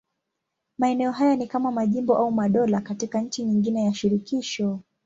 [0.77, 4.79] Maeneo haya ni kama majimbo au madola katika nchi nyingine ya shirikisho.